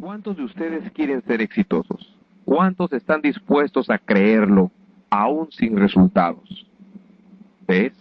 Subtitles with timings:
[0.00, 2.14] ¿Cuántos de ustedes quieren ser exitosos?
[2.44, 4.70] ¿Cuántos están dispuestos a creerlo
[5.10, 6.66] aún sin resultados?
[7.66, 7.92] ¿Ves?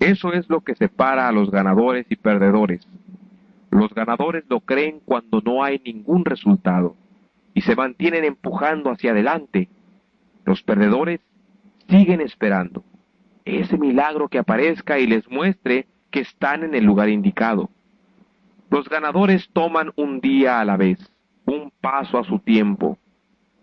[0.00, 2.86] Eso es lo que separa a los ganadores y perdedores.
[3.70, 6.96] Los ganadores lo creen cuando no hay ningún resultado
[7.54, 9.68] y se mantienen empujando hacia adelante.
[10.44, 11.20] Los perdedores
[11.88, 12.82] siguen esperando
[13.44, 17.70] ese milagro que aparezca y les muestre que están en el lugar indicado.
[18.70, 20.98] Los ganadores toman un día a la vez,
[21.48, 22.98] un paso a su tiempo.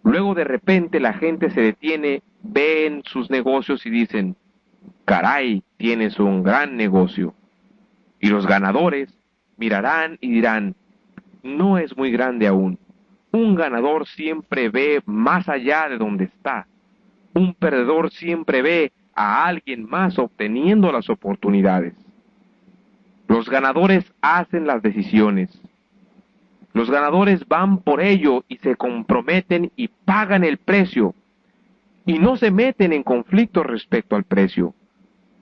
[0.04, 4.36] Luego de repente la gente se detiene, ven sus negocios y dicen,
[5.05, 7.34] caray, tienes un gran negocio.
[8.20, 9.16] Y los ganadores
[9.58, 10.76] mirarán y dirán,
[11.44, 12.80] no es muy grande aún.
[13.32, 16.67] Un ganador siempre ve más allá de donde está.
[17.34, 21.94] Un perdedor siempre ve a alguien más obteniendo las oportunidades.
[23.28, 25.62] Los ganadores hacen las decisiones.
[26.76, 31.16] Los ganadores van por ello y se comprometen y pagan el precio.
[32.06, 34.76] Y no se meten en conflicto respecto al precio,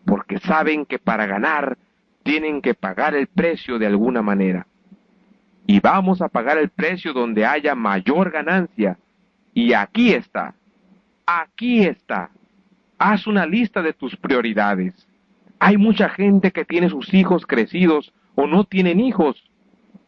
[0.06, 1.76] porque saben que para ganar
[2.22, 4.68] tienen que pagar el precio de alguna manera.
[5.66, 9.00] Y vamos a pagar el precio donde haya mayor ganancia.
[9.56, 10.54] Y aquí está.
[11.26, 12.30] Aquí está.
[13.00, 14.94] Haz una lista de tus prioridades.
[15.58, 19.44] Hay mucha gente que tiene sus hijos crecidos o no tienen hijos.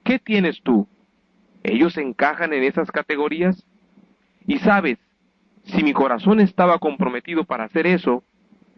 [0.04, 0.88] ¿Qué tienes tú?
[1.68, 3.66] ¿Ellos encajan en esas categorías?
[4.46, 5.00] Y sabes,
[5.64, 8.24] si mi corazón estaba comprometido para hacer eso,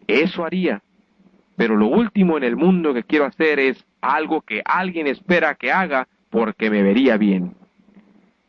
[0.07, 0.81] eso haría.
[1.58, 5.71] Pero lo último en el mundo que quiero hacer es algo que alguien espera que
[5.71, 7.55] haga porque me vería bien.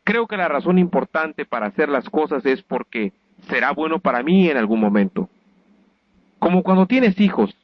[0.05, 3.11] Creo que la razón importante para hacer las cosas es porque
[3.49, 5.29] será bueno para mí en algún momento.
[6.39, 7.55] Como cuando tienes hijos,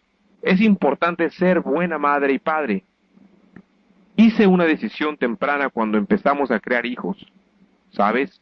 [0.42, 2.84] es importante ser buena madre y padre.
[4.18, 7.18] Hice una decisión temprana cuando empezamos a crear hijos.
[7.92, 8.42] ¿Sabes?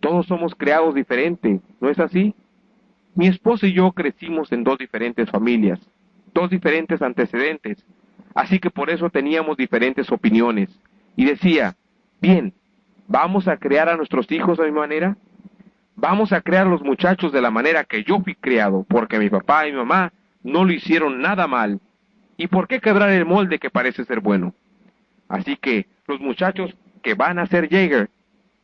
[0.00, 2.34] Todos somos creados diferente, ¿no es así?
[3.14, 5.80] Mi esposa y yo crecimos en dos diferentes familias,
[6.32, 7.84] dos diferentes antecedentes,
[8.34, 10.70] así que por eso teníamos diferentes opiniones.
[11.16, 11.74] Y decía,
[12.20, 12.52] bien,
[13.08, 15.16] ¿vamos a crear a nuestros hijos a mi manera?
[15.96, 19.28] Vamos a crear a los muchachos de la manera que yo fui criado, porque mi
[19.28, 20.12] papá y mi mamá
[20.44, 21.80] no lo hicieron nada mal.
[22.36, 24.54] ¿Y por qué quebrar el molde que parece ser bueno?
[25.28, 28.10] Así que los muchachos que van a ser Jaeger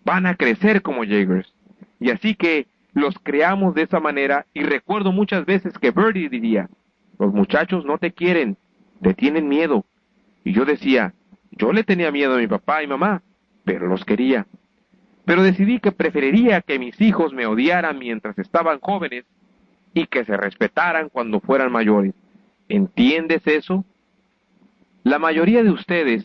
[0.04, 1.52] van a crecer como Jaegers.
[2.00, 6.68] Y así que los creamos de esa manera y recuerdo muchas veces que Birdie diría,
[7.18, 8.56] los muchachos no te quieren,
[9.02, 9.84] te tienen miedo.
[10.44, 11.14] Y yo decía,
[11.52, 13.22] yo le tenía miedo a mi papá y mamá,
[13.64, 14.46] pero los quería
[15.24, 19.24] pero decidí que preferiría que mis hijos me odiaran mientras estaban jóvenes
[19.94, 22.14] y que se respetaran cuando fueran mayores.
[22.68, 23.84] ¿Entiendes eso?
[25.02, 26.24] La mayoría de ustedes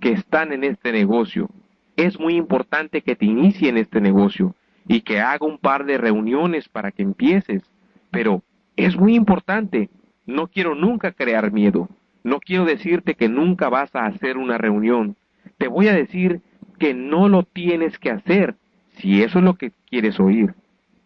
[0.00, 1.48] que están en este negocio,
[1.96, 4.54] es muy importante que te inicien este negocio
[4.88, 7.62] y que haga un par de reuniones para que empieces.
[8.10, 8.42] Pero
[8.76, 9.90] es muy importante.
[10.26, 11.88] No quiero nunca crear miedo.
[12.24, 15.16] No quiero decirte que nunca vas a hacer una reunión.
[15.58, 16.40] Te voy a decir
[16.78, 18.56] que no lo tienes que hacer,
[18.96, 20.54] si eso es lo que quieres oír.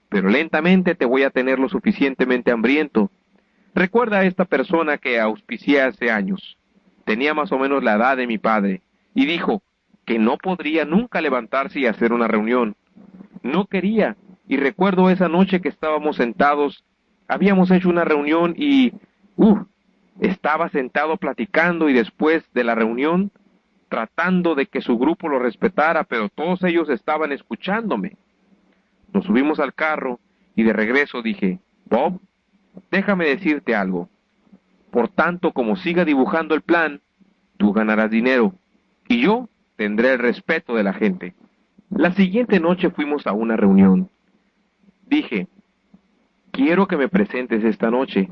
[0.09, 3.11] Pero lentamente te voy a tener lo suficientemente hambriento.
[3.75, 6.57] Recuerda a esta persona que auspicié hace años.
[7.05, 8.83] Tenía más o menos la edad de mi padre,
[9.15, 9.63] y dijo
[10.05, 12.77] que no podría nunca levantarse y hacer una reunión.
[13.43, 14.17] No quería,
[14.49, 16.85] y recuerdo esa noche que estábamos sentados,
[17.29, 18.93] habíamos hecho una reunión y,
[19.37, 19.59] uh,
[20.21, 23.31] estaba sentado platicando y después de la reunión
[23.89, 28.17] tratando de que su grupo lo respetara, pero todos ellos estaban escuchándome.
[29.13, 30.19] Nos subimos al carro
[30.57, 32.21] y de regreso dije, Bob,
[32.91, 34.09] déjame decirte algo.
[34.95, 37.01] Por tanto, como siga dibujando el plan,
[37.57, 38.55] tú ganarás dinero
[39.09, 41.35] y yo tendré el respeto de la gente.
[41.91, 44.09] La siguiente noche fuimos a una reunión.
[45.09, 45.49] Dije,
[46.53, 48.29] quiero que me presentes esta noche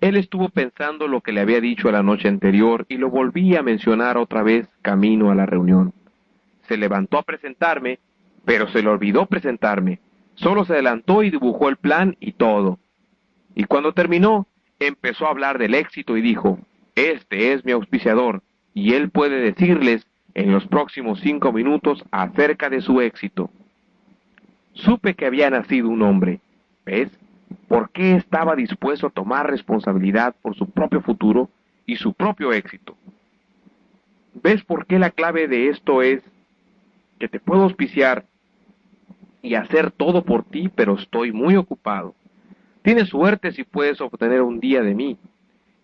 [0.00, 3.64] él estuvo pensando lo que le había dicho la noche anterior y lo volví a
[3.64, 5.92] mencionar otra vez camino a la reunión.
[6.68, 7.98] Se levantó a presentarme,
[8.44, 9.98] pero se le olvidó presentarme.
[10.36, 12.78] Solo se adelantó y dibujó el plan y todo.
[13.56, 14.46] Y cuando terminó,
[14.80, 16.58] empezó a hablar del éxito y dijo,
[16.94, 18.42] Este es mi auspiciador,
[18.74, 23.50] y él puede decirles en los próximos cinco minutos acerca de su éxito.
[24.72, 26.40] Supe que había nacido un hombre.
[26.86, 27.10] ¿Ves?
[27.66, 31.48] ¿Por qué estaba dispuesto a tomar responsabilidad por su propio futuro
[31.86, 32.96] y su propio éxito?
[34.34, 36.22] ¿Ves por qué la clave de esto es
[37.18, 38.24] que te puedo auspiciar
[39.42, 42.14] y hacer todo por ti, pero estoy muy ocupado?
[42.82, 45.18] Tienes suerte si puedes obtener un día de mí.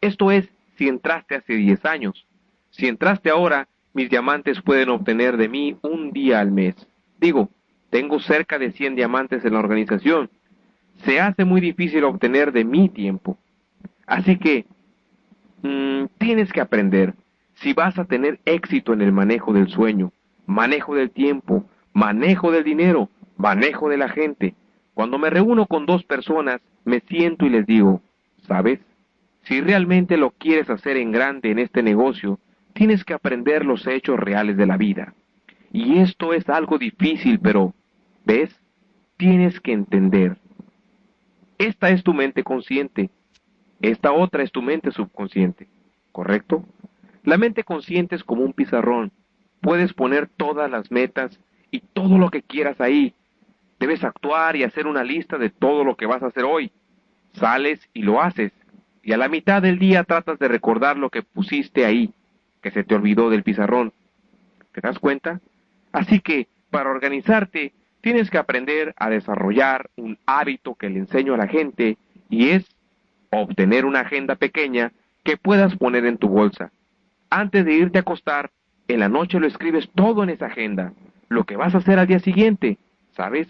[0.01, 2.27] Esto es si entraste hace 10 años.
[2.71, 6.75] Si entraste ahora, mis diamantes pueden obtener de mí un día al mes.
[7.21, 7.49] Digo,
[7.91, 10.31] tengo cerca de 100 diamantes en la organización.
[11.05, 13.39] Se hace muy difícil obtener de mi tiempo.
[14.07, 14.67] Así que
[15.63, 17.15] mm, tienes que aprender
[17.55, 20.13] si vas a tener éxito en el manejo del sueño,
[20.47, 24.55] manejo del tiempo, manejo del dinero, manejo de la gente.
[24.93, 28.03] Cuando me reúno con dos personas, me siento y les digo,
[28.47, 28.81] ¿sabes?
[29.43, 32.39] Si realmente lo quieres hacer en grande en este negocio,
[32.73, 35.15] tienes que aprender los hechos reales de la vida.
[35.73, 37.75] Y esto es algo difícil, pero,
[38.25, 38.61] ¿ves?
[39.17, 40.37] Tienes que entender.
[41.59, 43.11] Esta es tu mente consciente.
[43.81, 45.69] Esta otra es tu mente subconsciente.
[46.13, 46.65] ¿Correcto?
[47.23, 49.13] La mente consciente es como un pizarrón.
[49.61, 51.41] Puedes poner todas las metas
[51.71, 53.15] y todo lo que quieras ahí.
[53.79, 56.73] Debes actuar y hacer una lista de todo lo que vas a hacer hoy.
[57.33, 58.53] Sales y lo haces.
[59.03, 62.13] Y a la mitad del día tratas de recordar lo que pusiste ahí
[62.63, 63.93] que se te olvidó del pizarrón.
[64.73, 65.41] ¿Te das cuenta?
[65.93, 71.39] Así que, para organizarte, tienes que aprender a desarrollar un hábito que le enseño a
[71.39, 71.99] la gente
[72.31, 72.65] y es
[73.31, 74.93] obtener una agenda pequeña
[75.23, 76.73] que puedas poner en tu bolsa.
[77.31, 78.51] Antes de irte a acostar,
[78.89, 80.93] en la noche lo escribes todo en esa agenda,
[81.29, 82.79] lo que vas a hacer al día siguiente,
[83.13, 83.49] ¿sabes?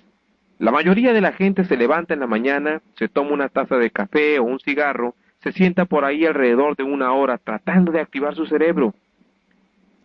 [0.65, 3.91] La mayoría de la gente se levanta en la mañana, se toma una taza de
[3.91, 8.35] café o un cigarro, se sienta por ahí alrededor de una hora tratando de activar
[8.35, 8.95] su cerebro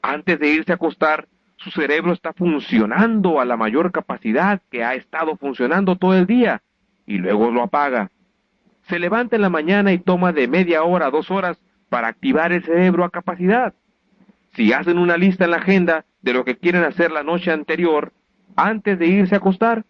[0.02, 1.28] antes de irse a acostar,
[1.58, 6.62] su cerebro está funcionando a la mayor capacidad que ha estado funcionando todo el día
[7.06, 8.12] y luego lo apaga.
[8.88, 12.52] Se levanta en la mañana y toma de media hora a dos horas para activar
[12.52, 13.74] el cerebro a capacidad.
[14.54, 18.14] Si hacen una lista en la agenda de lo que quieren hacer la noche anterior,
[18.56, 19.86] antes de irse a acostar,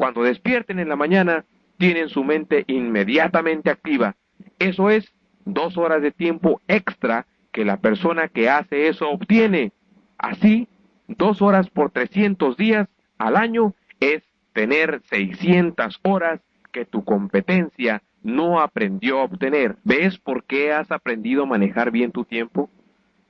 [0.00, 1.44] cuando despierten en la mañana,
[1.76, 4.16] tienen su mente inmediatamente activa.
[4.58, 5.12] Eso es
[5.44, 9.72] dos horas de tiempo extra que la persona que hace eso obtiene.
[10.16, 10.68] Así,
[11.06, 12.88] dos horas por 300 días
[13.18, 14.22] al año es
[14.54, 16.40] tener 600 horas
[16.72, 19.76] que tu competencia no aprendió a obtener.
[19.84, 22.70] ¿Ves por qué has aprendido a manejar bien tu tiempo?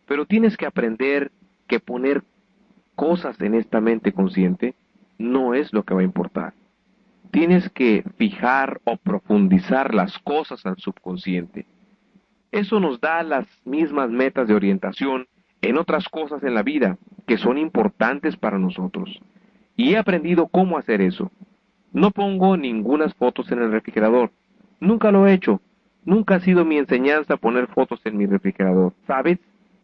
[0.06, 1.32] Pero tienes que aprender
[1.66, 2.22] que poner
[2.94, 4.76] cosas en esta mente consciente
[5.20, 6.54] no es lo que va a importar.
[7.30, 11.66] Tienes que fijar o profundizar las cosas al subconsciente.
[12.50, 15.28] Eso nos da las mismas metas de orientación
[15.60, 16.96] en otras cosas en la vida
[17.26, 19.20] que son importantes para nosotros.
[19.76, 21.30] Y he aprendido cómo hacer eso.
[21.92, 24.30] No pongo ninguna fotos en el refrigerador.
[24.80, 25.60] Nunca lo he hecho.
[26.04, 28.94] Nunca ha sido mi enseñanza poner fotos en mi refrigerador.
[29.06, 29.38] ¿Sabes?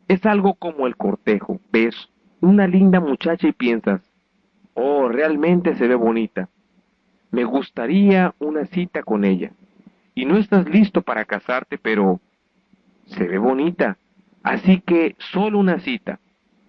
[0.09, 1.61] Es algo como el cortejo.
[1.71, 1.95] Ves
[2.41, 4.01] una linda muchacha y piensas,
[4.77, 6.49] oh, realmente se ve bonita.
[7.31, 9.51] Me gustaría una cita con ella.
[10.15, 12.21] Y no estás listo para casarte, pero
[13.07, 13.99] se ve bonita.
[14.43, 16.21] Así que solo una cita,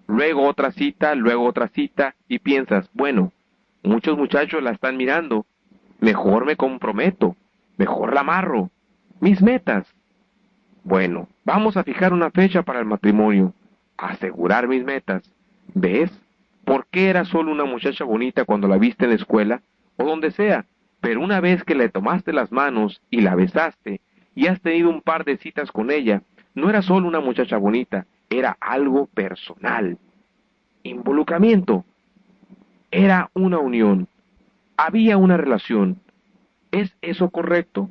[0.07, 3.31] luego otra cita, luego otra cita, y piensas, bueno,
[3.83, 5.45] muchos muchachos la están mirando,
[5.99, 7.35] mejor me comprometo,
[7.77, 8.71] mejor la amarro.
[9.19, 9.85] Mis metas.
[10.83, 13.53] Bueno, vamos a fijar una fecha para el matrimonio,
[13.97, 15.23] asegurar mis metas.
[15.73, 16.11] ¿Ves?
[16.67, 19.61] ¿Por qué era solo una muchacha bonita cuando la viste en la escuela
[19.95, 20.65] o donde sea?
[20.99, 24.01] Pero una vez que le tomaste las manos y la besaste
[24.35, 26.23] y has tenido un par de citas con ella,
[26.55, 29.97] no era solo una muchacha bonita, era algo personal.
[30.83, 31.85] Involucramiento.
[32.91, 34.09] Era una unión.
[34.75, 36.01] Había una relación.
[36.71, 37.89] ¿Es eso correcto?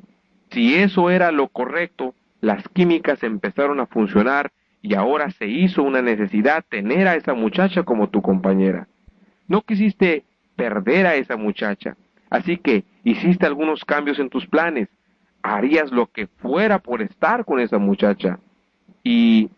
[0.51, 4.51] Si eso era lo correcto, las químicas empezaron a funcionar
[4.87, 8.87] y ahora se hizo una necesidad tener a esa muchacha como tu compañera.
[9.45, 10.23] No quisiste
[10.55, 11.97] perder a esa muchacha,
[12.29, 14.87] así que hiciste algunos cambios en tus planes,
[15.41, 18.39] harías lo que fuera por estar con esa muchacha.
[19.03, 19.49] Y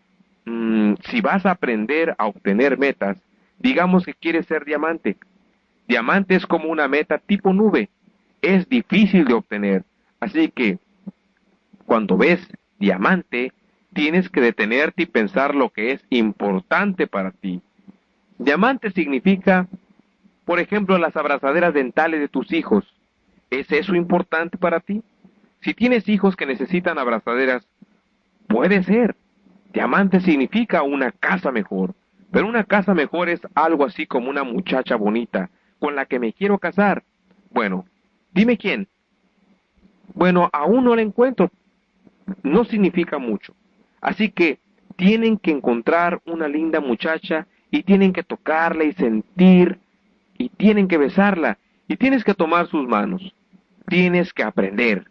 [0.46, 3.16] mm, si vas a aprender a obtener metas,
[3.60, 5.16] digamos que quieres ser diamante.
[5.86, 7.88] Diamante es como una meta tipo nube.
[8.42, 9.84] Es difícil de obtener.
[10.18, 10.78] Así que
[11.86, 12.44] cuando ves
[12.80, 13.52] diamante,
[13.92, 17.60] tienes que detenerte y pensar lo que es importante para ti.
[18.38, 19.68] Diamante significa,
[20.44, 22.84] por ejemplo, las abrazaderas dentales de tus hijos.
[23.50, 25.02] ¿Es eso importante para ti?
[25.60, 27.66] Si tienes hijos que necesitan abrazaderas,
[28.46, 29.16] puede ser.
[29.72, 31.94] Diamante significa una casa mejor,
[32.32, 36.32] pero una casa mejor es algo así como una muchacha bonita con la que me
[36.32, 37.02] quiero casar.
[37.50, 37.84] Bueno,
[38.32, 38.88] dime quién.
[40.14, 41.50] Bueno, aún no la encuentro.
[42.42, 43.54] No significa mucho.
[44.00, 44.58] Así que
[44.96, 49.78] tienen que encontrar una linda muchacha y tienen que tocarla y sentir
[50.36, 53.34] y tienen que besarla y tienes que tomar sus manos.
[53.88, 55.06] Tienes que aprender.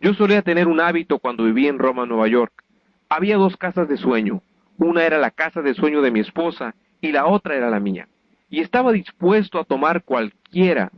[0.00, 2.64] Yo solía tener un hábito cuando vivía en Roma, Nueva York.
[3.08, 4.42] Había dos casas de sueño.
[4.76, 8.08] Una era la casa de sueño de mi esposa y la otra era la mía.
[8.50, 10.90] Y estaba dispuesto a tomar cualquiera.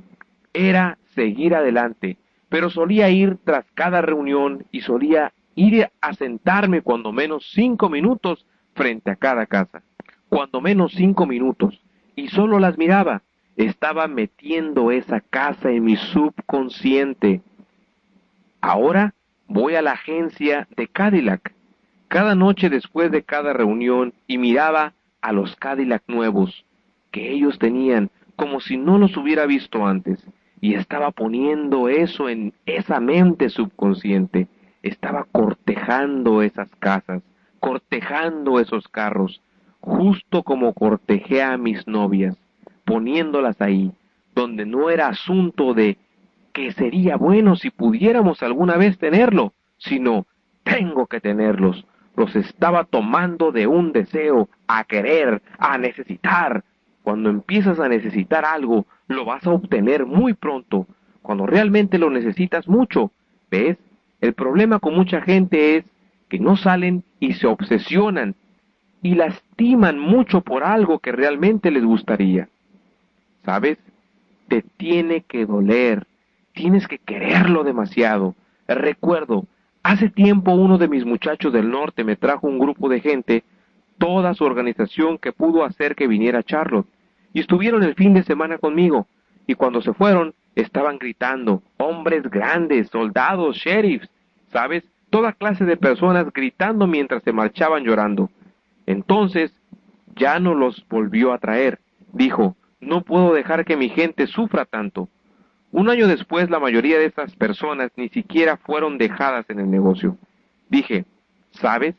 [0.52, 2.16] Era seguir adelante,
[2.48, 8.46] pero solía ir tras cada reunión y solía ir a sentarme cuando menos cinco minutos
[8.74, 9.82] frente a cada casa.
[10.28, 11.80] Cuando menos cinco minutos.
[12.16, 13.22] Y solo las miraba.
[13.56, 17.42] Estaba metiendo esa casa en mi subconsciente.
[18.60, 19.14] Ahora
[19.46, 21.52] voy a la agencia de Cadillac
[22.08, 26.64] cada noche después de cada reunión y miraba a los Cadillac nuevos
[27.12, 30.24] que ellos tenían como si no los hubiera visto antes
[30.60, 34.48] y estaba poniendo eso en esa mente subconsciente,
[34.82, 37.22] estaba cortejando esas casas,
[37.58, 39.42] cortejando esos carros,
[39.80, 42.36] justo como cortejé a mis novias,
[42.84, 43.92] poniéndolas ahí,
[44.34, 45.98] donde no era asunto de
[46.52, 50.26] que sería bueno si pudiéramos alguna vez tenerlo, sino
[50.62, 56.64] tengo que tenerlos, los estaba tomando de un deseo a querer, a necesitar.
[57.02, 60.86] Cuando empiezas a necesitar algo, lo vas a obtener muy pronto,
[61.22, 63.10] cuando realmente lo necesitas mucho.
[63.50, 63.78] ¿Ves?
[64.20, 65.84] El problema con mucha gente es
[66.28, 68.34] que no salen y se obsesionan
[69.02, 72.48] y lastiman mucho por algo que realmente les gustaría.
[73.44, 73.78] ¿Sabes?
[74.48, 76.06] Te tiene que doler,
[76.52, 78.34] tienes que quererlo demasiado.
[78.68, 79.46] Recuerdo,
[79.82, 83.44] Hace tiempo uno de mis muchachos del norte me trajo un grupo de gente,
[83.98, 86.86] toda su organización que pudo hacer que viniera Charlotte,
[87.32, 89.06] y estuvieron el fin de semana conmigo,
[89.46, 94.08] y cuando se fueron estaban gritando, hombres grandes, soldados, sheriffs,
[94.52, 94.84] ¿sabes?
[95.10, 98.30] Toda clase de personas gritando mientras se marchaban llorando.
[98.86, 99.52] Entonces
[100.16, 101.80] ya no los volvió a traer.
[102.12, 105.08] Dijo, no puedo dejar que mi gente sufra tanto.
[105.72, 110.16] Un año después la mayoría de esas personas ni siquiera fueron dejadas en el negocio.
[110.68, 111.04] Dije,
[111.52, 111.94] ¿sabes?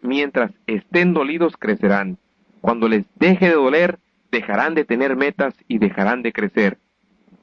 [0.00, 2.18] Mientras estén dolidos crecerán.
[2.60, 3.98] Cuando les deje de doler,
[4.30, 6.78] dejarán de tener metas y dejarán de crecer.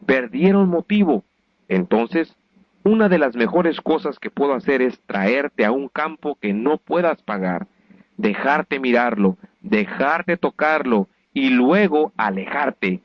[0.06, 1.24] Perdieron motivo.
[1.68, 2.36] Entonces,
[2.84, 6.78] una de las mejores cosas que puedo hacer es traerte a un campo que no
[6.78, 7.68] puedas pagar,
[8.18, 13.02] dejarte mirarlo, dejarte tocarlo y luego alejarte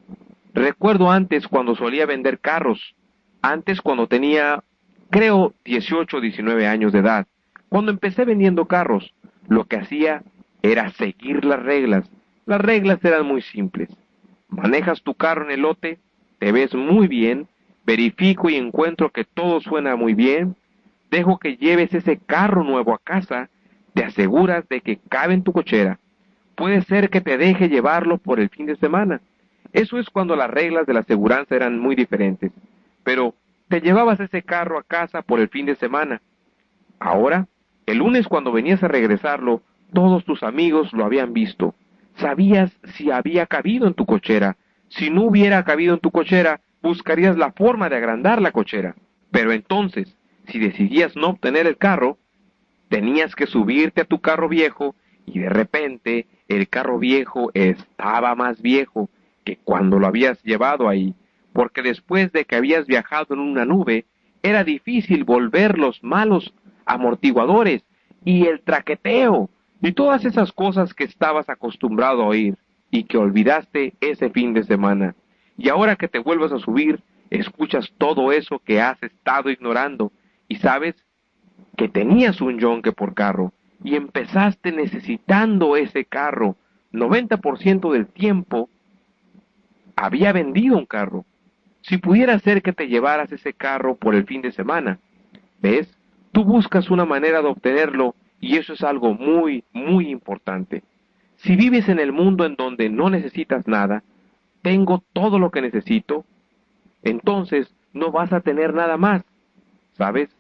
[0.55, 2.95] Recuerdo antes cuando solía vender carros,
[3.43, 4.63] antes cuando tenía,
[5.11, 7.27] creo, 18 o 19 años de edad.
[7.69, 9.13] Cuando empecé vendiendo carros,
[9.49, 10.23] lo que hacía
[10.63, 12.09] era seguir las reglas.
[12.47, 13.89] Las reglas eran muy simples.
[14.49, 15.99] Manejas tu carro en el lote,
[16.45, 17.49] te ves muy bien,
[17.87, 20.57] verifico y encuentro que todo suena muy bien,
[21.11, 23.49] dejo que lleves ese carro nuevo a casa,
[23.95, 25.99] te aseguras de que cabe en tu cochera.
[26.55, 29.23] Puede ser que te deje llevarlo por el fin de semana.
[29.73, 32.53] Eso es cuando las reglas de la seguridad eran muy diferentes.
[33.05, 33.35] Pero
[33.69, 36.21] te llevabas ese carro a casa por el fin de semana.
[36.99, 37.49] Ahora,
[37.87, 39.63] el lunes cuando venías a regresarlo,
[39.95, 41.75] todos tus amigos lo habían visto.
[42.17, 44.59] Sabías si había cabido en tu cochera.
[44.97, 48.95] Si no hubiera cabido en tu cochera, buscarías la forma de agrandar la cochera.
[49.31, 50.17] Pero entonces,
[50.49, 52.19] si decidías no obtener el carro,
[52.89, 54.95] tenías que subirte a tu carro viejo
[55.27, 59.11] y de repente el carro viejo estaba más viejo
[59.45, 61.15] que cuando lo habías llevado ahí,
[61.53, 64.05] porque después de que habías viajado en una nube,
[64.43, 66.55] era difícil volver los malos
[66.87, 67.83] amortiguadores
[68.25, 72.57] y el traqueteo y todas esas cosas que estabas acostumbrado a oír
[72.95, 75.17] y que olvidaste ese fin de semana.
[75.59, 80.13] Y ahora que te vuelves a subir, escuchas todo eso que has estado ignorando
[80.47, 80.95] y sabes
[81.77, 86.55] que tenías un yonque por carro y empezaste necesitando ese carro.
[86.93, 88.71] 90% del tiempo
[89.97, 91.25] había vendido un carro.
[91.81, 95.01] Si pudiera ser que te llevaras ese carro por el fin de semana,
[95.61, 95.93] ¿ves?
[96.31, 100.85] Tú buscas una manera de obtenerlo y eso es algo muy, muy importante.
[101.45, 104.03] Si vives en el mundo en donde no necesitas nada,
[104.63, 106.25] tengo todo lo que necesito,
[107.03, 109.23] entonces no vas a tener nada más.
[109.93, 110.31] ¿Sabes?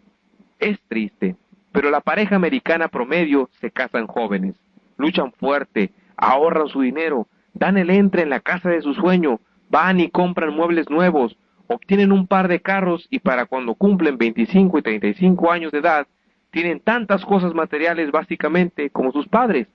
[0.58, 1.36] Es triste,
[1.72, 4.54] pero la pareja americana promedio se casan jóvenes,
[4.96, 10.00] luchan fuerte, ahorran su dinero, dan el entre en la casa de su sueño, van
[10.00, 14.82] y compran muebles nuevos, obtienen un par de carros y para cuando cumplen 25 y
[14.82, 16.06] 35 años de edad,
[16.50, 19.68] tienen tantas cosas materiales básicamente como sus padres.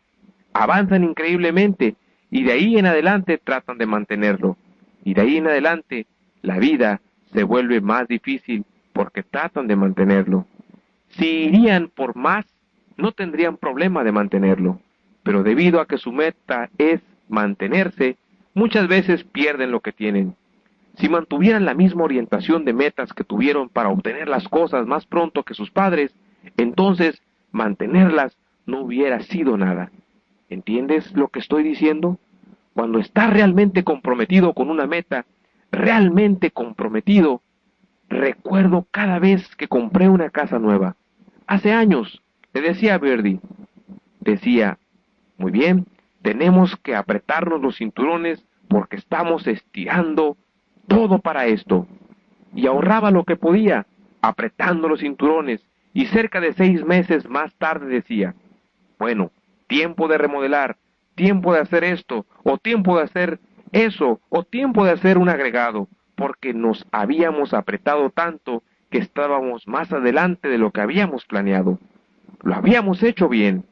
[0.54, 1.96] Avanzan increíblemente
[2.32, 4.58] y de ahí en adelante tratan de mantenerlo.
[5.04, 6.06] Y de ahí en adelante
[6.42, 7.02] la vida
[7.34, 10.46] se vuelve más difícil porque tratan de mantenerlo.
[11.10, 12.46] Si irían por más,
[12.98, 14.80] no tendrían problema de mantenerlo.
[15.24, 18.18] Pero debido a que su meta es mantenerse,
[18.54, 20.36] muchas veces pierden lo que tienen.
[20.98, 25.44] Si mantuvieran la misma orientación de metas que tuvieron para obtener las cosas más pronto
[25.44, 26.14] que sus padres,
[26.58, 29.92] entonces mantenerlas no hubiera sido nada.
[30.50, 32.20] ¿Entiendes lo que estoy diciendo?
[32.80, 35.26] cuando estás realmente comprometido con una meta,
[35.70, 37.42] realmente comprometido,
[38.08, 40.96] recuerdo cada vez que compré una casa nueva.
[41.46, 42.22] Hace años,
[42.54, 43.42] le decía a Verdi,
[44.22, 44.78] decía,
[45.38, 45.88] muy bien,
[46.22, 50.38] tenemos que apretarnos los cinturones porque estamos estirando
[50.88, 51.86] todo para esto.
[52.56, 53.88] Y ahorraba lo que podía,
[54.22, 55.62] apretando los cinturones,
[55.94, 58.36] y cerca de seis meses más tarde decía,
[58.98, 59.32] bueno,
[59.70, 60.78] tiempo de remodelar,
[61.16, 63.40] tiempo de hacer esto, o tiempo de hacer
[63.72, 69.94] eso, o tiempo de hacer un agregado, porque nos habíamos apretado tanto que estábamos más
[69.94, 71.80] adelante de lo que habíamos planeado.
[72.42, 73.64] Lo habíamos hecho bien.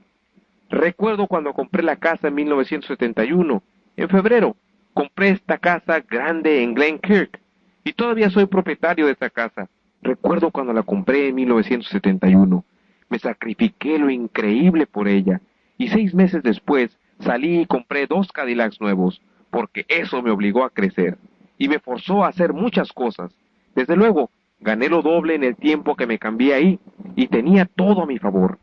[0.69, 3.63] Recuerdo cuando compré la casa en 1971,
[3.97, 4.55] en febrero,
[4.93, 7.39] compré esta casa grande en Glen Kirk,
[7.83, 9.67] y todavía soy propietario de esta casa.
[10.03, 12.63] Recuerdo cuando la compré en 1971.
[13.09, 15.41] Me sacrifiqué lo increíble por ella,
[15.77, 20.69] y seis meses después salí y compré dos Cadillacs nuevos, porque eso me obligó a
[20.69, 21.17] crecer,
[21.57, 23.33] y me forzó a hacer muchas cosas.
[23.75, 24.29] Desde luego,
[24.59, 26.79] gané lo doble en el tiempo que me cambié ahí,
[27.15, 28.59] y tenía todo a mi favor.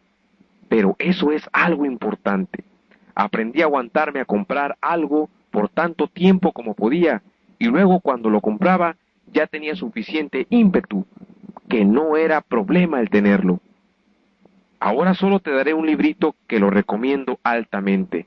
[0.69, 2.65] Pero eso es algo importante.
[3.15, 7.23] Aprendí a aguantarme a comprar algo por tanto tiempo como podía,
[7.59, 8.97] y luego cuando lo compraba
[9.33, 11.07] ya tenía suficiente ímpetu,
[11.69, 13.61] que no era problema el tenerlo.
[14.85, 18.27] Ahora solo te daré un librito que lo recomiendo altamente.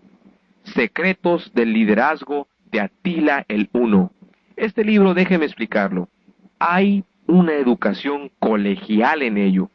[0.64, 4.12] Secretos del liderazgo de Atila el Uno.
[4.56, 6.10] Este libro, déjeme explicarlo.
[6.58, 9.70] Hay una educación colegial en ello.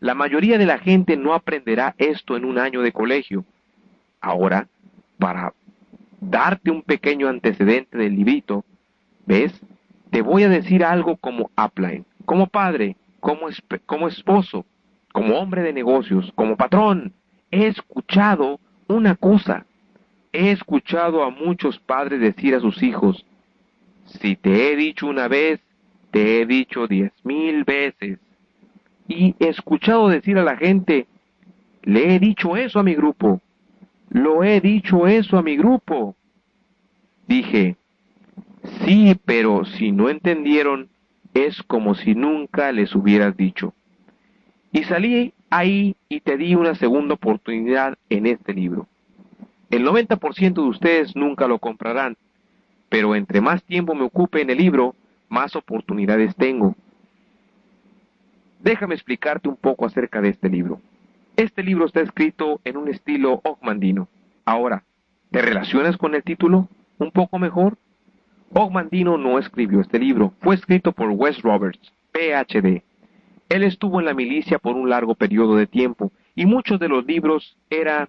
[0.00, 3.44] La mayoría de la gente no aprenderá esto en un año de colegio.
[4.20, 4.66] Ahora,
[5.20, 5.54] para
[6.20, 8.64] darte un pequeño antecedente del librito,
[9.24, 9.52] ¿ves?
[10.10, 13.46] Te voy a decir algo como upline, como padre, como,
[13.86, 14.66] como esposo,
[15.14, 17.12] como hombre de negocios, como patrón.
[17.52, 19.64] He escuchado una cosa.
[20.32, 23.24] He escuchado a muchos padres decir a sus hijos,
[24.06, 25.60] si te he dicho una vez,
[26.10, 28.18] te he dicho diez mil veces.
[29.06, 31.06] Y he escuchado decir a la gente,
[31.84, 33.40] le he dicho eso a mi grupo,
[34.10, 36.16] lo he dicho eso a mi grupo.
[37.28, 37.76] Dije,
[38.84, 40.88] sí, pero si no entendieron,
[41.34, 43.74] es como si nunca les hubieras dicho.
[44.74, 48.88] Y salí ahí y te di una segunda oportunidad en este libro.
[49.70, 52.16] El 90% de ustedes nunca lo comprarán,
[52.88, 54.96] pero entre más tiempo me ocupe en el libro,
[55.28, 56.74] más oportunidades tengo.
[58.64, 60.80] Déjame explicarte un poco acerca de este libro.
[61.36, 64.08] Este libro está escrito en un estilo ogmandino.
[64.44, 64.82] Ahora,
[65.30, 67.78] ¿te relacionas con el título un poco mejor?
[68.52, 72.82] Ogmandino no escribió este libro, fue escrito por Wes Roberts, PhD.
[73.48, 77.04] Él estuvo en la milicia por un largo periodo de tiempo y muchos de los
[77.04, 78.08] libros eran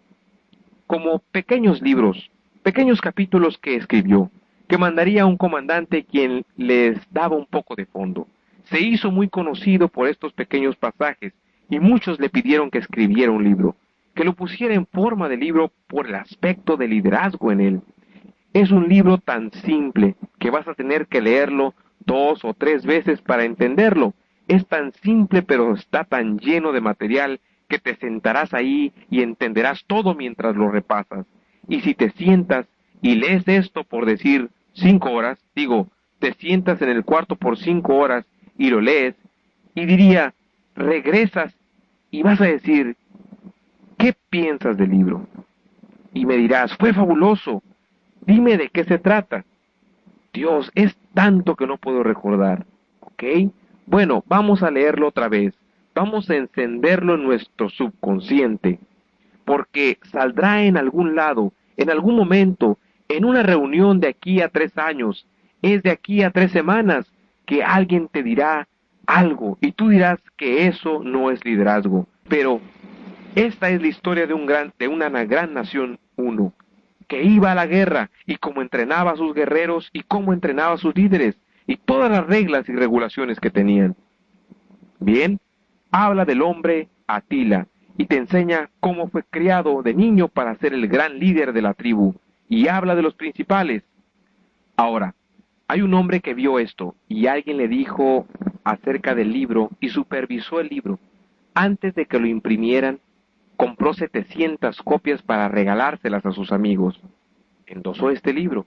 [0.87, 2.29] como pequeños libros,
[2.63, 4.31] pequeños capítulos que escribió,
[4.67, 8.27] que mandaría a un comandante quien les daba un poco de fondo
[8.69, 11.33] se hizo muy conocido por estos pequeños pasajes
[11.69, 13.75] y muchos le pidieron que escribiera un libro,
[14.13, 17.81] que lo pusiera en forma de libro por el aspecto de liderazgo en él.
[18.53, 23.21] Es un libro tan simple que vas a tener que leerlo dos o tres veces
[23.21, 24.13] para entenderlo.
[24.47, 29.83] Es tan simple pero está tan lleno de material que te sentarás ahí y entenderás
[29.85, 31.25] todo mientras lo repasas.
[31.67, 32.67] Y si te sientas
[33.01, 35.87] y lees esto por decir cinco horas, digo,
[36.19, 38.25] te sientas en el cuarto por cinco horas
[38.57, 39.15] y lo lees,
[39.73, 40.33] y diría,
[40.75, 41.53] regresas
[42.11, 42.95] y vas a decir,
[43.97, 45.27] ¿qué piensas del libro?
[46.13, 47.61] Y me dirás, fue fabuloso,
[48.25, 49.43] dime de qué se trata.
[50.33, 52.65] Dios, es tanto que no puedo recordar.
[53.01, 53.23] ¿Ok?
[53.85, 55.53] Bueno, vamos a leerlo otra vez.
[55.93, 58.79] Vamos a encenderlo en nuestro subconsciente.
[59.45, 64.77] Porque saldrá en algún lado, en algún momento, en una reunión de aquí a tres
[64.77, 65.27] años,
[65.61, 67.11] es de aquí a tres semanas,
[67.45, 68.67] que alguien te dirá
[69.05, 72.07] algo y tú dirás que eso no es liderazgo.
[72.27, 72.59] Pero
[73.35, 76.53] esta es la historia de, un gran, de una gran nación uno,
[77.07, 80.77] que iba a la guerra y cómo entrenaba a sus guerreros y cómo entrenaba a
[80.77, 83.95] sus líderes y todas las reglas y regulaciones que tenían.
[84.99, 85.39] Bien,
[85.91, 90.87] habla del hombre Atila y te enseña cómo fue criado de niño para ser el
[90.87, 92.13] gran líder de la tribu
[92.49, 93.83] y habla de los principales.
[94.75, 95.15] Ahora,
[95.67, 98.27] hay un hombre que vio esto y alguien le dijo
[98.63, 100.99] acerca del libro y supervisó el libro.
[101.53, 102.99] Antes de que lo imprimieran,
[103.55, 106.99] compró 700 copias para regalárselas a sus amigos.
[107.65, 108.65] Endosó este libro.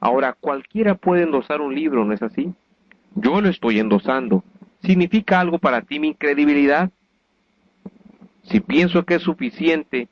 [0.00, 2.52] Ahora cualquiera puede endosar un libro, ¿no es así?
[3.14, 4.44] Yo lo estoy endosando.
[4.82, 6.90] ¿Significa algo para ti mi credibilidad?
[8.42, 10.08] Si pienso que es suficiente,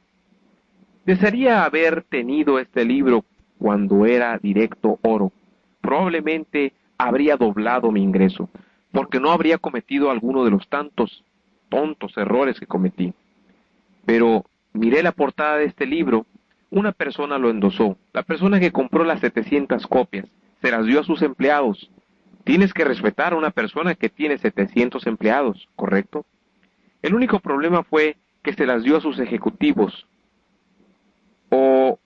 [1.05, 3.25] desearía haber tenido este libro
[3.59, 5.33] cuando era directo oro.
[5.81, 8.51] Probablemente habría doblado mi ingreso,
[8.93, 11.25] porque no habría cometido alguno de los tantos
[11.69, 13.13] tontos errores que cometí.
[14.05, 16.27] Pero miré la portada de este libro,
[16.71, 20.27] una persona lo endosó, la persona que compró las 700 copias,
[20.61, 21.91] se las dio a sus empleados.
[22.45, 26.25] Tienes que respetar a una persona que tiene 700 empleados, ¿correcto?
[27.03, 30.07] El único problema fue que se las dio a sus ejecutivos.
[31.51, 31.99] O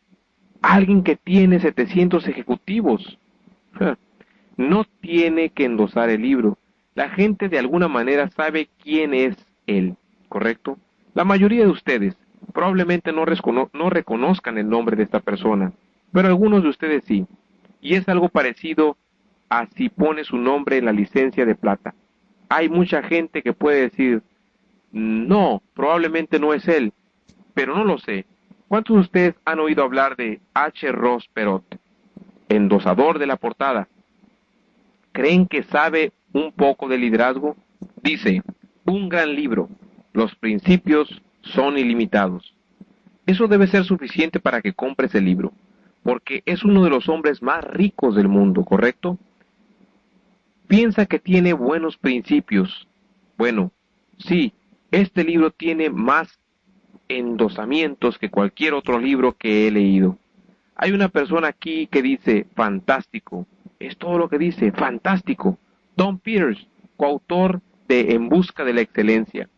[0.62, 3.18] alguien que tiene 700 ejecutivos.
[4.56, 6.58] No tiene que endosar el libro.
[6.94, 9.96] La gente de alguna manera sabe quién es él,
[10.28, 10.76] ¿correcto?
[11.14, 12.16] La mayoría de ustedes
[12.50, 13.24] probablemente no,
[13.72, 15.72] no reconozcan el nombre de esta persona,
[16.12, 17.26] pero algunos de ustedes sí.
[17.80, 18.96] Y es algo parecido
[19.48, 21.94] a si pone su nombre en la licencia de plata.
[22.48, 24.22] Hay mucha gente que puede decir,
[24.92, 26.92] no, probablemente no es él,
[27.54, 28.26] pero no lo sé.
[28.68, 30.92] ¿Cuántos de ustedes han oído hablar de H.
[30.92, 31.64] Ross Perot,
[32.48, 33.88] endosador de la portada?
[35.12, 37.56] ¿Creen que sabe un poco de liderazgo?
[38.02, 38.42] Dice,
[38.84, 39.68] un gran libro,
[40.12, 42.54] los principios son ilimitados.
[43.26, 45.52] Eso debe ser suficiente para que compres el libro,
[46.02, 49.18] porque es uno de los hombres más ricos del mundo, ¿correcto?
[50.66, 52.88] Piensa que tiene buenos principios.
[53.36, 53.72] Bueno,
[54.18, 54.52] sí,
[54.90, 56.38] este libro tiene más
[57.08, 60.16] endosamientos que cualquier otro libro que he leído.
[60.76, 63.46] Hay una persona aquí que dice, fantástico.
[63.78, 65.58] Es todo lo que dice, fantástico.
[65.96, 69.48] Tom Peters, coautor de En Busca de la Excelencia,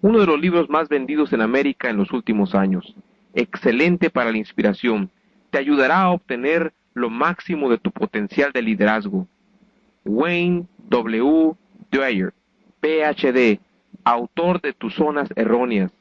[0.00, 2.94] uno de los libros más vendidos en América en los últimos años.
[3.34, 5.10] Excelente para la inspiración.
[5.50, 9.26] Te ayudará a obtener lo máximo de tu potencial de liderazgo.
[10.04, 11.54] Wayne W.
[11.90, 12.32] Dwyer,
[12.80, 13.60] PhD,
[14.04, 15.92] autor de Tus Zonas Erróneas.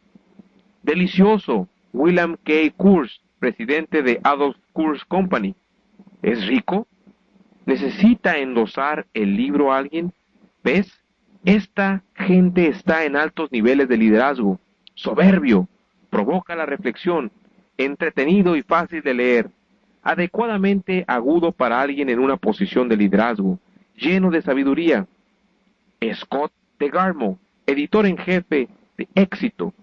[0.83, 2.53] Delicioso, William K.
[2.75, 5.55] Kurz, presidente de Adolf Kurz Company.
[6.21, 6.87] ¿Es rico?
[7.65, 10.13] ¿Necesita endosar el libro a alguien?
[10.63, 10.91] ¿Ves?
[11.45, 14.59] Esta gente está en altos niveles de liderazgo,
[14.95, 15.67] soberbio,
[16.09, 17.31] provoca la reflexión,
[17.77, 19.49] entretenido y fácil de leer,
[20.03, 23.59] adecuadamente agudo para alguien en una posición de liderazgo,
[23.95, 25.07] lleno de sabiduría.
[26.13, 29.73] Scott de Garmo, editor en jefe de éxito.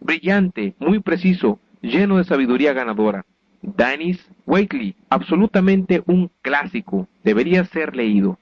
[0.00, 3.24] Brillante, muy preciso, lleno de sabiduría ganadora.
[3.62, 8.38] Dennis Wakely, absolutamente un clásico, debería ser leído.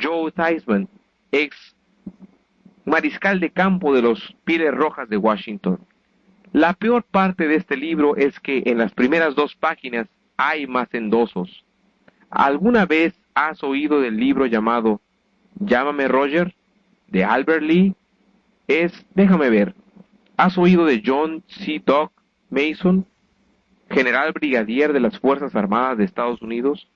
[0.00, 0.88] Joe Theismann,
[1.32, 1.74] ex
[2.84, 5.78] mariscal de campo de los Pieles Rojas de Washington.
[6.52, 10.92] La peor parte de este libro es que en las primeras dos páginas hay más
[10.92, 11.64] endosos.
[12.30, 15.00] ¿Alguna vez has oído del libro llamado
[15.58, 16.54] Llámame Roger?
[17.14, 17.94] de Albert Lee
[18.66, 19.74] es, déjame ver,
[20.36, 21.80] ¿has oído de John C.
[21.84, 22.12] Doc
[22.50, 23.06] Mason,
[23.88, 26.88] general brigadier de las Fuerzas Armadas de Estados Unidos?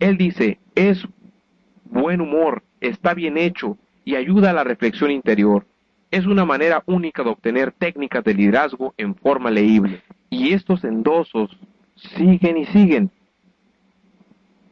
[0.00, 1.06] Él dice, es
[1.90, 5.66] buen humor, está bien hecho y ayuda a la reflexión interior.
[6.10, 10.02] Es una manera única de obtener técnicas de liderazgo en forma leíble.
[10.30, 11.50] Y estos endosos
[12.16, 13.10] siguen y siguen.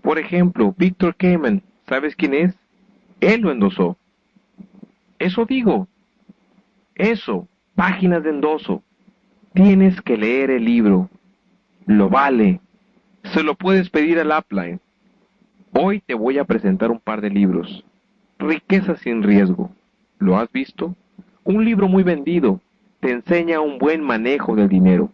[0.00, 2.54] Por ejemplo, Victor Kamen, ¿sabes quién es?
[3.20, 3.96] Él lo endosó.
[5.18, 5.88] Eso digo.
[6.94, 8.82] Eso, páginas de endoso.
[9.52, 11.10] Tienes que leer el libro.
[11.86, 12.60] Lo vale.
[13.34, 14.80] Se lo puedes pedir al upline.
[15.78, 17.84] Hoy te voy a presentar un par de libros.
[18.38, 19.70] Riqueza sin riesgo.
[20.18, 20.96] ¿Lo has visto?
[21.44, 22.62] Un libro muy vendido.
[23.00, 25.10] Te enseña un buen manejo del dinero.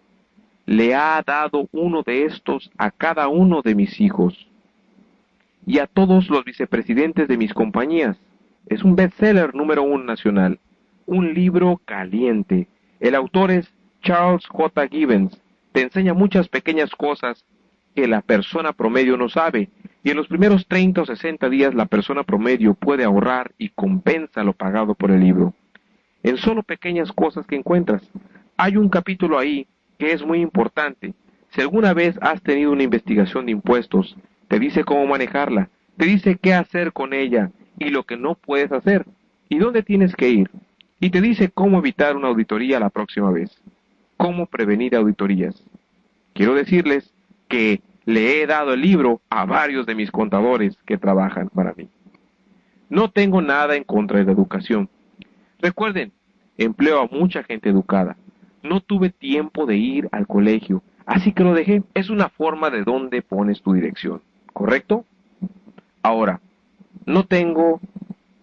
[0.65, 4.47] Le ha dado uno de estos a cada uno de mis hijos
[5.67, 8.17] y a todos los vicepresidentes de mis compañías.
[8.67, 10.61] Es un bestseller número uno nacional.
[11.07, 12.69] Un libro caliente.
[13.01, 13.69] El autor es
[14.01, 14.87] Charles J.
[14.87, 15.43] Gibbons.
[15.73, 17.45] Te enseña muchas pequeñas cosas
[17.95, 19.69] que la persona promedio no sabe.
[20.05, 24.43] Y en los primeros 30 o 60 días la persona promedio puede ahorrar y compensa
[24.43, 25.55] lo pagado por el libro.
[26.23, 28.03] En solo pequeñas cosas que encuentras.
[28.57, 29.67] Hay un capítulo ahí
[29.99, 31.15] que es muy importante.
[31.51, 34.17] Si alguna vez has tenido una investigación de impuestos,
[34.49, 38.73] te dice cómo manejarla, te dice qué hacer con ella, y lo que no puedes
[38.73, 39.07] hacer
[39.49, 40.51] y dónde tienes que ir.
[41.01, 43.51] Y te dice cómo evitar una auditoría la próxima vez,
[44.17, 45.63] cómo prevenir auditorías.
[46.33, 47.13] Quiero decirles
[47.53, 51.87] que le he dado el libro a varios de mis contadores que trabajan para mí.
[52.89, 54.89] No tengo nada en contra de la educación.
[55.61, 56.13] Recuerden,
[56.57, 58.17] empleo a mucha gente educada.
[58.63, 61.83] No tuve tiempo de ir al colegio, así que lo dejé.
[61.93, 64.23] Es una forma de dónde pones tu dirección,
[64.55, 65.05] ¿correcto?
[66.03, 66.41] Ahora,
[67.05, 67.83] no tengo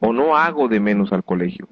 [0.02, 1.68] o no hago de menos al colegio.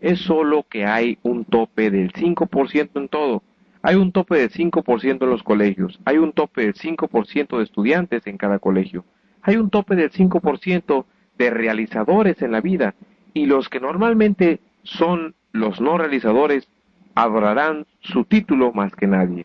[0.00, 3.44] Es solo que hay un tope del 5% en todo.
[3.86, 8.26] Hay un tope del 5% en los colegios, hay un tope del 5% de estudiantes
[8.26, 9.04] en cada colegio,
[9.42, 11.04] hay un tope del 5%
[11.36, 12.94] de realizadores en la vida,
[13.34, 16.66] y los que normalmente son los no realizadores
[17.14, 19.44] adorarán su título más que nadie.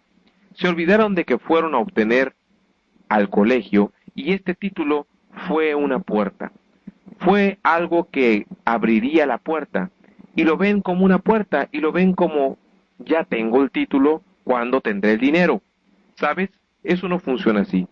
[0.54, 2.34] Se olvidaron de que fueron a obtener
[3.10, 5.06] al colegio y este título
[5.50, 6.54] fue una puerta.
[7.18, 9.92] Fue algo que abriría la puerta
[10.34, 12.58] y lo ven como una puerta y lo ven como
[13.00, 15.62] ya tengo el título, cuando tendré el dinero?
[16.16, 16.50] ¿Sabes?
[16.84, 17.88] Eso no funciona así.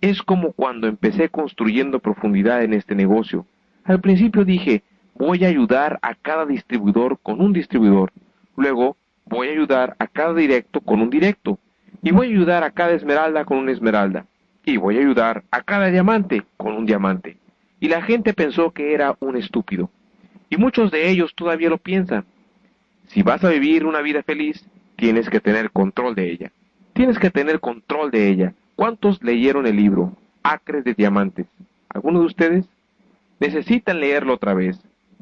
[0.00, 3.44] Es como cuando empecé construyendo profundidad en este negocio.
[3.84, 4.82] Al principio dije,
[5.16, 8.10] voy a ayudar a cada distribuidor con un distribuidor.
[8.56, 11.58] Luego, voy a ayudar a cada directo con un directo.
[12.02, 14.24] Y voy a ayudar a cada esmeralda con una esmeralda.
[14.64, 17.36] Y voy a ayudar a cada diamante con un diamante.
[17.80, 19.90] Y la gente pensó que era un estúpido.
[20.48, 22.24] Y muchos de ellos todavía lo piensan.
[23.08, 24.66] Si vas a vivir una vida feliz,
[24.98, 26.52] tienes que tener control de ella.
[26.92, 28.52] Tienes que tener control de ella.
[28.74, 31.46] ¿Cuántos leyeron el libro Acres de Diamantes?
[31.88, 32.68] ¿Algunos de ustedes?
[33.38, 34.80] Necesitan leerlo otra vez.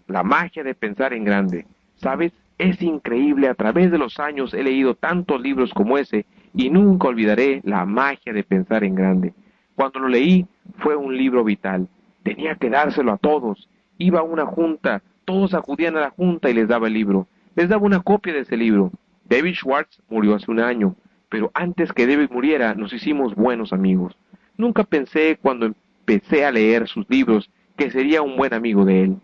[0.08, 1.66] La magia de pensar en grande.
[1.96, 2.32] ¿Sabes?
[2.58, 7.08] Es increíble, a través de los años he leído tantos libros como ese y nunca
[7.08, 9.34] olvidaré la magia de pensar en grande.
[9.74, 10.46] Cuando lo leí
[10.78, 11.86] fue un libro vital.
[12.22, 13.68] Tenía que dárselo a todos.
[13.98, 17.26] Iba a una junta, todos acudían a la junta y les daba el libro.
[17.54, 18.90] Les daba una copia de ese libro.
[19.28, 20.94] David Schwartz murió hace un año,
[21.28, 24.16] pero antes que David muriera nos hicimos buenos amigos.
[24.56, 29.16] Nunca pensé cuando empecé a leer sus libros que sería un buen amigo de él.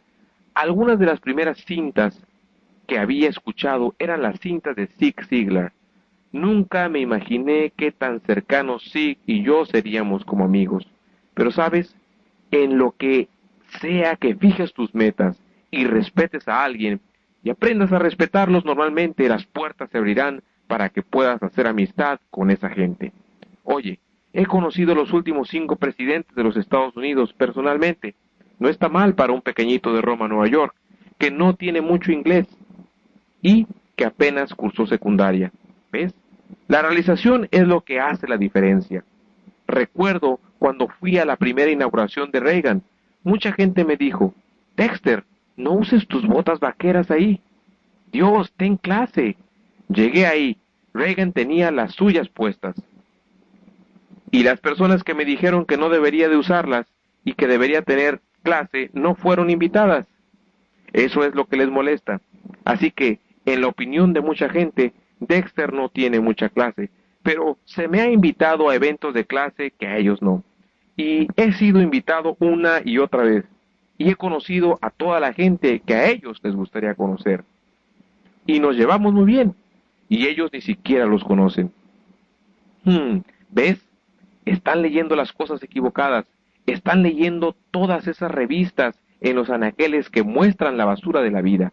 [0.55, 2.21] Algunas de las primeras cintas
[2.87, 5.73] que había escuchado eran las cintas de Zig Ziglar.
[6.33, 10.87] Nunca me imaginé qué tan cercanos Zig y yo seríamos como amigos.
[11.35, 11.95] Pero sabes,
[12.51, 13.29] en lo que
[13.81, 17.01] sea que fijes tus metas y respetes a alguien
[17.42, 22.50] y aprendas a respetarlos, normalmente las puertas se abrirán para que puedas hacer amistad con
[22.50, 23.12] esa gente.
[23.64, 23.98] Oye,
[24.33, 28.14] he conocido los últimos cinco presidentes de los Estados Unidos personalmente.
[28.59, 30.74] No está mal para un pequeñito de Roma, Nueva York,
[31.18, 32.46] que no tiene mucho inglés
[33.42, 35.52] y que apenas cursó secundaria.
[35.90, 36.14] ¿Ves?
[36.68, 39.05] La realización es lo que hace la diferencia.
[39.66, 42.83] Recuerdo cuando fui a la primera inauguración de Reagan,
[43.24, 44.35] mucha gente me dijo,
[44.76, 45.24] Dexter,
[45.57, 47.41] no uses tus botas vaqueras ahí.
[48.11, 49.37] Dios, ten clase.
[49.88, 50.59] Llegué ahí.
[50.95, 52.77] Reagan tenía las suyas puestas.
[54.31, 56.87] Y las personas que me dijeron que no debería de usarlas
[57.25, 60.07] y que debería tener clase no fueron invitadas.
[60.93, 62.21] Eso es lo que les molesta.
[62.65, 66.91] Así que, en la opinión de mucha gente, Dexter no tiene mucha clase,
[67.23, 70.43] pero se me ha invitado a eventos de clase que a ellos no.
[70.97, 73.45] Y he sido invitado una y otra vez.
[74.03, 77.45] Y he conocido a toda la gente que a ellos les gustaría conocer.
[78.47, 79.55] Y nos llevamos muy bien.
[80.09, 81.71] Y ellos ni siquiera los conocen.
[82.83, 83.19] Hmm,
[83.51, 83.79] ¿Ves?
[84.45, 86.27] Están leyendo las cosas equivocadas.
[86.67, 91.73] Están leyendo todas esas revistas en los anaqueles que muestran la basura de la vida.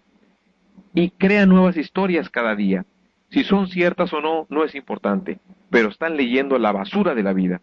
[0.94, 2.86] Y crean nuevas historias cada día.
[3.32, 5.40] Si son ciertas o no, no es importante,
[5.72, 7.60] pero están leyendo la basura de la vida,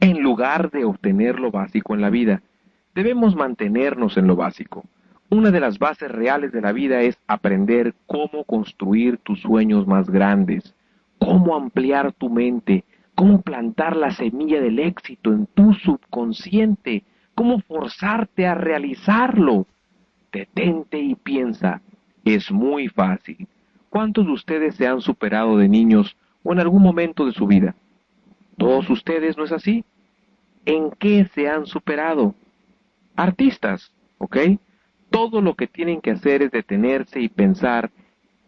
[0.00, 2.42] en lugar de obtener lo básico en la vida.
[2.94, 4.84] Debemos mantenernos en lo básico.
[5.28, 10.10] Una de las bases reales de la vida es aprender cómo construir tus sueños más
[10.10, 10.74] grandes,
[11.18, 17.04] cómo ampliar tu mente, cómo plantar la semilla del éxito en tu subconsciente,
[17.36, 19.66] cómo forzarte a realizarlo.
[20.32, 21.80] Detente y piensa,
[22.24, 23.46] es muy fácil.
[23.88, 27.74] ¿Cuántos de ustedes se han superado de niños o en algún momento de su vida?
[28.56, 29.84] ¿Todos ustedes no es así?
[30.64, 32.34] ¿En qué se han superado?
[33.20, 34.38] Artistas, ¿ok?
[35.10, 37.90] Todo lo que tienen que hacer es detenerse y pensar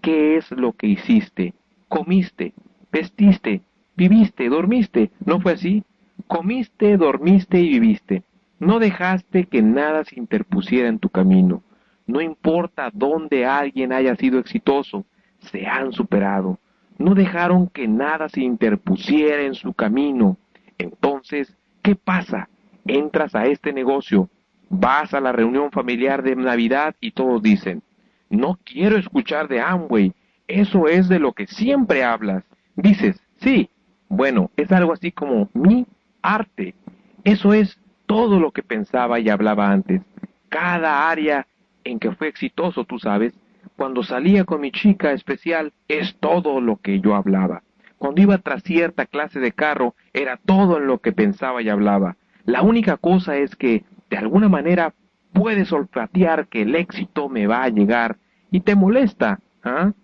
[0.00, 1.52] qué es lo que hiciste,
[1.88, 2.54] comiste,
[2.90, 3.61] vestiste,
[3.94, 5.11] viviste, dormiste.
[5.26, 5.85] ¿No fue así?
[6.26, 8.22] Comiste, dormiste y viviste.
[8.61, 11.62] No dejaste que nada se interpusiera en tu camino.
[12.06, 15.04] No importa dónde alguien haya sido exitoso,
[15.40, 16.58] se han superado.
[16.96, 20.38] No dejaron que nada se interpusiera en su camino.
[20.78, 22.48] Entonces, ¿qué pasa?
[22.87, 24.30] Entras a este negocio,
[24.72, 27.82] vas a la reunión familiar de Navidad y todos dicen,
[28.30, 30.14] no quiero escuchar de Amway,
[30.48, 32.42] eso es de lo que siempre hablas.
[32.74, 33.68] Dices, sí,
[34.08, 35.87] bueno, es algo así como mi
[36.22, 36.74] arte.
[37.22, 40.00] Eso es todo lo que pensaba y hablaba antes.
[40.48, 41.46] Cada área
[41.85, 43.35] en que fue exitoso, tú sabes,
[43.76, 47.62] cuando salía con mi chica especial, es todo lo que yo hablaba.
[47.98, 52.16] Cuando iba tras cierta clase de carro, era todo en lo que pensaba y hablaba.
[52.46, 54.92] La única cosa es que, de alguna manera,
[55.33, 58.18] puedes olfatear que el éxito me va a llegar
[58.51, 59.40] y te molesta.
[59.64, 59.94] ¿ah?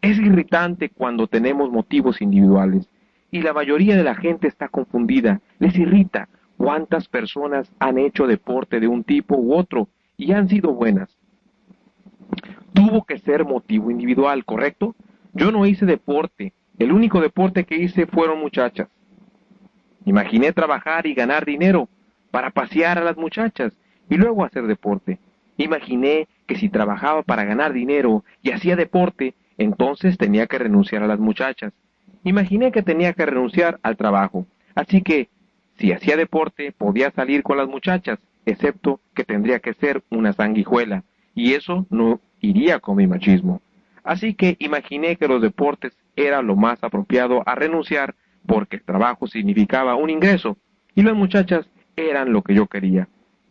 [0.00, 2.88] Es irritante cuando tenemos motivos individuales
[3.32, 8.78] y la mayoría de la gente está confundida, les irrita cuántas personas han hecho deporte
[8.78, 11.18] de un tipo u otro y han sido buenas.
[12.72, 14.94] Tuvo que ser motivo individual, ¿correcto?
[15.32, 18.86] Yo no hice deporte, el único deporte que hice fueron muchachas.
[20.04, 21.88] Imaginé trabajar y ganar dinero
[22.30, 23.72] para pasear a las muchachas
[24.08, 25.18] y luego hacer deporte.
[25.56, 31.06] Imaginé que si trabajaba para ganar dinero y hacía deporte, entonces tenía que renunciar a
[31.06, 31.72] las muchachas.
[32.24, 34.46] Imaginé que tenía que renunciar al trabajo.
[34.74, 35.28] Así que,
[35.78, 41.04] si hacía deporte, podía salir con las muchachas, excepto que tendría que ser una sanguijuela,
[41.34, 43.60] y eso no iría con mi machismo.
[44.02, 48.14] Así que imaginé que los deportes era lo más apropiado a renunciar
[48.46, 50.56] porque el trabajo significaba un ingreso
[50.94, 51.68] y las muchachas
[52.08, 53.08] eran lo que yo quería.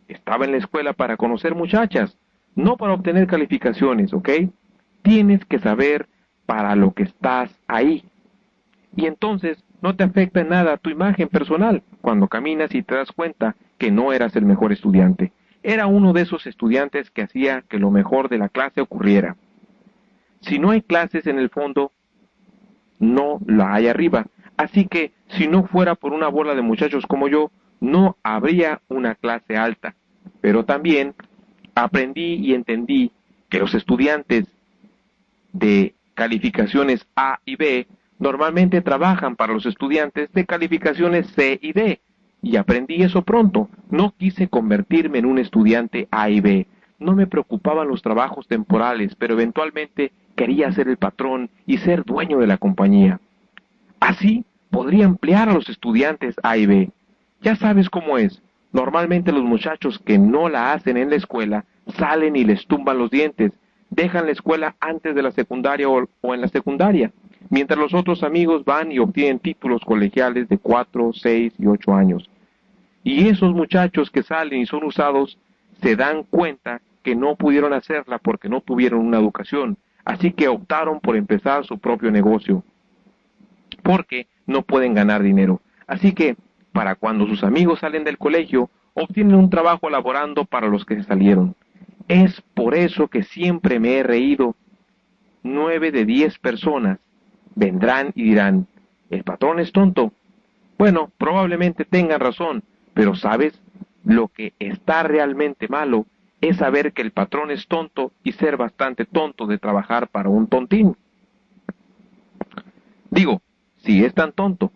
[0.08, 2.18] Estaba en la escuela para conocer muchachas,
[2.54, 4.28] no para obtener calificaciones, ¿ok?
[5.02, 6.08] Tienes que saber
[6.46, 8.04] para lo que estás ahí.
[8.96, 13.12] Y entonces no te afecta en nada tu imagen personal cuando caminas y te das
[13.12, 15.32] cuenta que no eras el mejor estudiante.
[15.62, 19.36] Era uno de esos estudiantes que hacía que lo mejor de la clase ocurriera.
[20.40, 21.92] Si no hay clases en el fondo,
[22.98, 24.26] no la hay arriba.
[24.56, 29.14] Así que si no fuera por una bola de muchachos como yo, no habría una
[29.14, 29.94] clase alta.
[30.40, 31.14] Pero también
[31.74, 33.12] aprendí y entendí
[33.48, 34.46] que los estudiantes
[35.52, 37.86] de calificaciones A y B
[38.18, 42.00] normalmente trabajan para los estudiantes de calificaciones C y D.
[42.42, 43.68] Y aprendí eso pronto.
[43.90, 46.66] No quise convertirme en un estudiante A y B.
[46.98, 52.38] No me preocupaban los trabajos temporales, pero eventualmente quería ser el patrón y ser dueño
[52.38, 53.20] de la compañía.
[53.98, 56.90] Así podría emplear a los estudiantes A y B.
[57.40, 58.42] Ya sabes cómo es.
[58.72, 61.64] Normalmente los muchachos que no la hacen en la escuela
[61.96, 63.52] salen y les tumban los dientes,
[63.90, 67.10] dejan la escuela antes de la secundaria o, en la secundaria,
[67.48, 72.30] mientras los otros amigos van y obtienen títulos colegiales de cuatro, seis y ocho años.
[73.02, 75.38] Y esos muchachos que salen y son usados
[75.82, 81.00] se dan cuenta que no pudieron hacerla porque no tuvieron una educación, Así que optaron
[81.00, 82.64] por empezar su propio negocio,
[83.82, 85.60] porque no pueden ganar dinero.
[85.86, 86.36] Así que,
[86.72, 91.04] para cuando sus amigos salen del colegio, obtienen un trabajo laborando para los que se
[91.04, 91.54] salieron.
[92.08, 94.56] Es por eso que siempre me he reído.
[95.42, 96.98] Nueve de diez personas
[97.54, 98.66] vendrán y dirán,
[99.10, 100.12] el patrón es tonto.
[100.78, 102.62] Bueno, probablemente tengan razón,
[102.94, 103.60] pero ¿sabes?
[104.04, 106.06] Lo que está realmente malo
[106.40, 110.46] es saber que el patrón es tonto y ser bastante tonto de trabajar para un
[110.46, 110.96] tontín.
[113.10, 113.42] Digo,
[113.78, 114.72] si es tan tonto,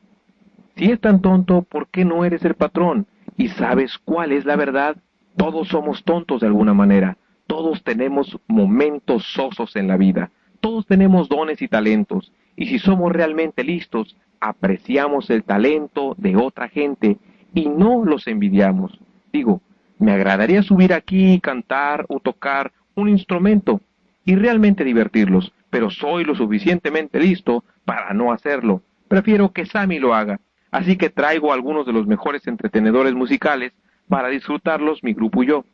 [0.76, 3.06] si es tan tonto, ¿por qué no eres el patrón?
[3.36, 4.96] ¿Y sabes cuál es la verdad?
[5.36, 7.16] Todos somos tontos de alguna manera.
[7.46, 10.30] Todos tenemos momentos sosos en la vida.
[10.60, 12.32] Todos tenemos dones y talentos.
[12.56, 17.18] Y si somos realmente listos, apreciamos el talento de otra gente
[17.54, 18.98] y no los envidiamos.
[19.32, 19.60] Digo,
[19.98, 23.80] me agradaría subir aquí y cantar o tocar un instrumento
[24.24, 28.82] y realmente divertirlos, pero soy lo suficientemente listo para no hacerlo.
[29.08, 30.40] Prefiero que Sammy lo haga,
[30.74, 33.72] así que traigo algunos de los mejores entretenedores musicales
[34.08, 35.64] para disfrutarlos mi grupo y yo.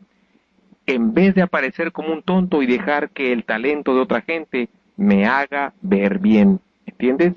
[0.84, 4.68] En vez de aparecer como un tonto y dejar que el talento de otra gente
[4.98, 7.32] me haga ver bien, ¿entiendes?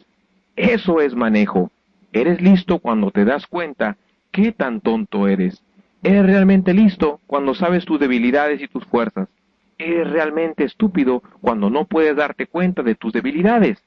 [0.58, 1.72] Eso es manejo.
[2.12, 3.96] Eres listo cuando te das cuenta
[4.32, 5.64] qué tan tonto eres.
[6.04, 9.30] Eres realmente listo cuando sabes tus debilidades y tus fuerzas.
[9.78, 13.82] Eres realmente estúpido cuando no puedes darte cuenta de tus debilidades.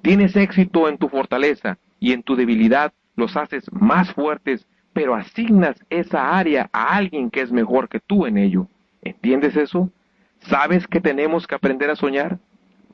[0.00, 5.76] Tienes éxito en tu fortaleza y en tu debilidad los haces más fuertes, pero asignas
[5.90, 8.66] esa área a alguien que es mejor que tú en ello.
[9.02, 9.90] ¿Entiendes eso?
[10.40, 12.38] ¿Sabes que tenemos que aprender a soñar?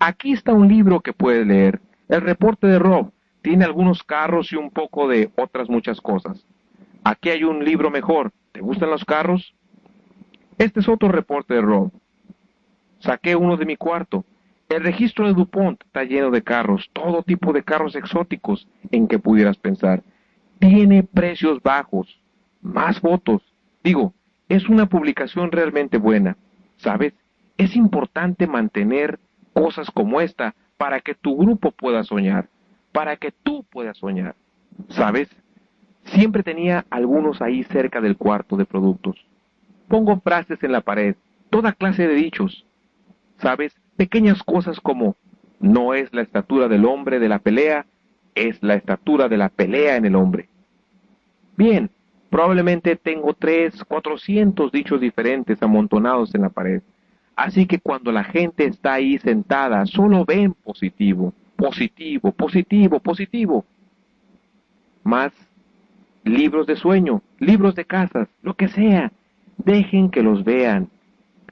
[0.00, 1.80] Aquí está un libro que puedes leer.
[2.08, 6.44] El reporte de Rob tiene algunos carros y un poco de otras muchas cosas.
[7.04, 9.52] Aquí hay un libro mejor, ¿Te gustan los carros?
[10.58, 11.90] Este es otro reporte de Rob.
[13.00, 14.24] Saqué uno de mi cuarto.
[14.68, 19.18] El registro de DuPont está lleno de carros, todo tipo de carros exóticos en que
[19.18, 20.04] pudieras pensar.
[20.58, 22.20] Tiene precios bajos,
[22.62, 23.42] más fotos.
[23.82, 24.14] Digo,
[24.48, 26.36] es una publicación realmente buena.
[26.76, 27.14] ¿Sabes?
[27.56, 29.18] Es importante mantener
[29.52, 32.48] cosas como esta para que tu grupo pueda soñar,
[32.92, 34.34] para que tú puedas soñar.
[34.88, 35.28] ¿Sabes?
[36.04, 39.16] Siempre tenía algunos ahí cerca del cuarto de productos.
[39.88, 41.16] Pongo frases en la pared,
[41.50, 42.66] toda clase de dichos.
[43.38, 43.74] ¿Sabes?
[43.96, 45.16] Pequeñas cosas como,
[45.60, 47.86] no es la estatura del hombre de la pelea,
[48.34, 50.48] es la estatura de la pelea en el hombre.
[51.56, 51.90] Bien,
[52.30, 56.82] probablemente tengo tres, cuatrocientos dichos diferentes amontonados en la pared.
[57.36, 63.64] Así que cuando la gente está ahí sentada, solo ven positivo, positivo, positivo, positivo.
[65.02, 65.32] Más
[66.24, 69.12] libros de sueño, libros de casas, lo que sea.
[69.58, 70.88] Dejen que los vean.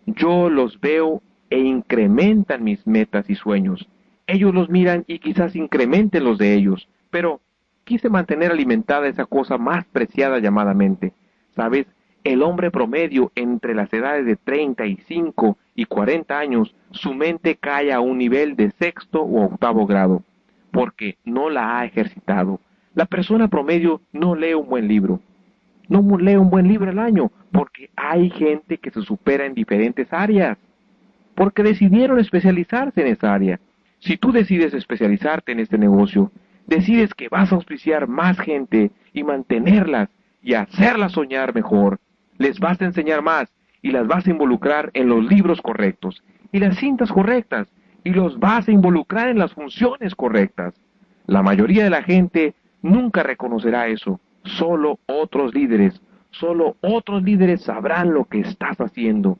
[0.06, 3.86] Yo los veo e incrementan mis metas y sueños.
[4.26, 7.40] Ellos los miran y quizás incrementen los de ellos, pero
[7.84, 11.12] quise mantener alimentada esa cosa más preciada llamada mente.
[11.54, 11.86] ¿Sabes?
[12.24, 18.00] El hombre promedio entre las edades de 35 y 40 años, su mente cae a
[18.00, 20.22] un nivel de sexto o octavo grado,
[20.70, 22.60] porque no la ha ejercitado.
[22.94, 25.20] La persona promedio no lee un buen libro.
[25.88, 30.12] No lee un buen libro al año, porque hay gente que se supera en diferentes
[30.12, 30.58] áreas,
[31.34, 33.58] porque decidieron especializarse en esa área.
[34.03, 36.32] Si tú decides especializarte en este negocio,
[36.66, 40.09] decides que vas a auspiciar más gente y mantenerlas
[40.42, 42.00] y hacerlas soñar mejor,
[42.36, 43.48] les vas a enseñar más
[43.80, 47.68] y las vas a involucrar en los libros correctos y las cintas correctas
[48.03, 50.74] y los vas a involucrar en las funciones correctas.
[51.26, 54.18] La mayoría de la gente nunca reconocerá eso.
[54.42, 59.38] Solo otros líderes, solo otros líderes sabrán lo que estás haciendo.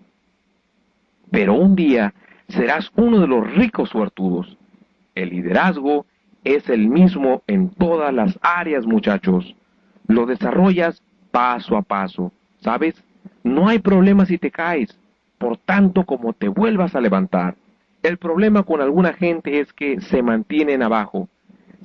[1.33, 2.15] Pero un día
[2.49, 4.57] serás uno de los ricos suertudos.
[5.15, 6.07] El liderazgo
[6.45, 9.55] es el mismo en todas las áreas, muchachos.
[10.07, 12.33] Lo desarrollas paso a paso.
[12.61, 13.03] ¿Sabes?
[13.43, 14.99] No hay problema si te caes,
[15.39, 17.57] por tanto como te vuelvas a levantar.
[18.03, 21.29] El problema con alguna gente es que se mantienen abajo.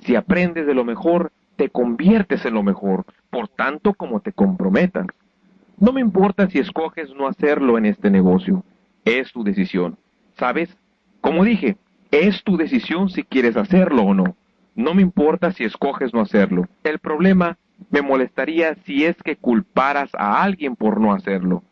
[0.02, 5.08] Si aprendes de lo mejor, te conviertes en lo mejor, por tanto como te comprometas.
[5.80, 8.64] No me importa si escoges no hacerlo en este negocio,
[9.06, 9.98] es tu decisión.
[10.38, 10.76] ¿Sabes?
[11.22, 11.78] Como dije,
[12.12, 14.36] es tu decisión si quieres hacerlo o no.
[14.76, 16.68] No me importa si escoges no hacerlo.
[16.84, 17.58] El problema
[17.90, 21.64] me molestaría si es que culparas a alguien por no hacerlo.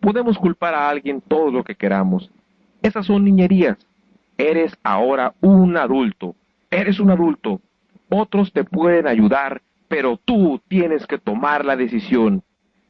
[0.00, 2.30] Podemos culpar a alguien todo lo que queramos.
[2.82, 3.78] Esas son niñerías.
[4.38, 6.34] Eres ahora un adulto.
[6.70, 7.60] Eres un adulto.
[8.08, 12.42] Otros te pueden ayudar, pero tú tienes que tomar la decisión.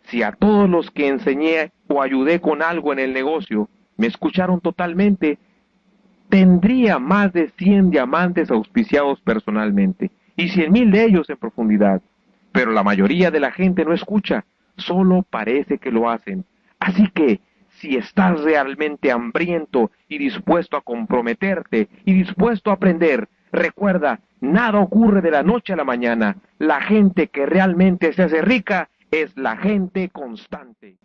[0.05, 4.61] Si a todos los que enseñé o ayudé con algo en el negocio me escucharon
[4.61, 5.39] totalmente,
[6.29, 12.03] tendría más de 100 diamantes auspiciados personalmente y cien mil de ellos en profundidad.
[12.53, 14.45] Pero la mayoría de la gente no escucha,
[14.77, 16.45] solo parece que lo hacen.
[16.79, 17.41] Así que,
[17.81, 25.21] si estás realmente hambriento y dispuesto a comprometerte y dispuesto a aprender, recuerda, nada ocurre
[25.21, 26.37] de la noche a la mañana.
[26.59, 30.97] La gente que realmente se hace rica es la gente constante.